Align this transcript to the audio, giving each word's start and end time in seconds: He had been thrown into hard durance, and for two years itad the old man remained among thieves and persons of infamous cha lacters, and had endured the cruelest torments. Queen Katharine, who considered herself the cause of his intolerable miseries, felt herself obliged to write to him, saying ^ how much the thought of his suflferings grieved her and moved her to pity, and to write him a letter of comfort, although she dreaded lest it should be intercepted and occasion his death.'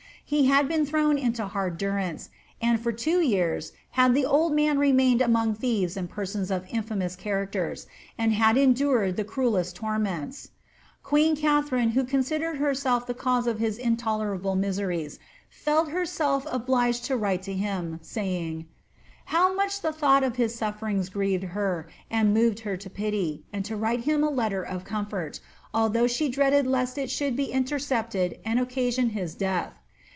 He 0.23 0.45
had 0.45 0.69
been 0.69 0.85
thrown 0.85 1.17
into 1.17 1.43
hard 1.45 1.77
durance, 1.77 2.29
and 2.61 2.79
for 2.79 2.93
two 2.93 3.19
years 3.19 3.73
itad 3.97 4.13
the 4.13 4.25
old 4.25 4.53
man 4.53 4.79
remained 4.79 5.19
among 5.19 5.55
thieves 5.55 5.97
and 5.97 6.09
persons 6.09 6.49
of 6.49 6.65
infamous 6.71 7.17
cha 7.17 7.31
lacters, 7.31 7.85
and 8.17 8.31
had 8.31 8.55
endured 8.55 9.17
the 9.17 9.25
cruelest 9.25 9.75
torments. 9.75 10.51
Queen 11.03 11.35
Katharine, 11.35 11.89
who 11.89 12.05
considered 12.05 12.59
herself 12.59 13.05
the 13.07 13.13
cause 13.13 13.45
of 13.45 13.59
his 13.59 13.77
intolerable 13.77 14.55
miseries, 14.55 15.19
felt 15.49 15.89
herself 15.89 16.47
obliged 16.49 17.03
to 17.07 17.17
write 17.17 17.41
to 17.41 17.53
him, 17.53 17.99
saying 18.01 18.61
^ 18.61 18.65
how 19.25 19.53
much 19.53 19.81
the 19.81 19.91
thought 19.91 20.23
of 20.23 20.37
his 20.37 20.55
suflferings 20.57 21.11
grieved 21.11 21.43
her 21.43 21.89
and 22.09 22.33
moved 22.33 22.61
her 22.61 22.77
to 22.77 22.89
pity, 22.89 23.43
and 23.51 23.65
to 23.65 23.75
write 23.75 24.05
him 24.05 24.23
a 24.23 24.29
letter 24.29 24.63
of 24.63 24.85
comfort, 24.85 25.41
although 25.73 26.07
she 26.07 26.29
dreaded 26.29 26.65
lest 26.65 26.97
it 26.97 27.11
should 27.11 27.35
be 27.35 27.51
intercepted 27.51 28.39
and 28.45 28.61
occasion 28.61 29.09
his 29.09 29.35
death.' 29.35 29.73